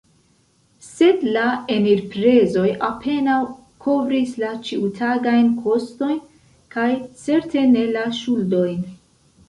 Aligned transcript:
Sed 0.85 1.19
la 1.35 1.43
enirprezoj 1.75 2.63
apenaŭ 2.89 3.37
kovris 3.87 4.33
la 4.47 4.51
ĉiutagajn 4.71 5.55
kostojn 5.63 6.21
kaj 6.77 6.91
certe 7.25 7.69
ne 7.79 7.89
la 7.97 8.13
ŝuldojn. 8.25 8.87